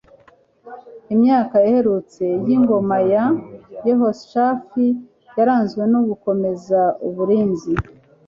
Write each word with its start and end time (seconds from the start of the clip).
Imyaka 1.13 1.55
yaherutse 1.65 2.25
yingoma 2.47 2.97
ya 3.11 3.25
Yehoshafati 3.87 4.85
yaranzwe 5.37 5.83
no 5.93 5.99
gukomeza 6.07 6.79
uburinzi 7.07 7.73